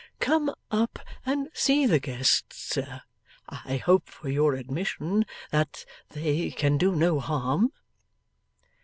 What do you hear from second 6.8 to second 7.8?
no harm.